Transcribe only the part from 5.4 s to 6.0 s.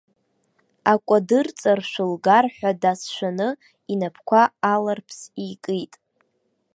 икит.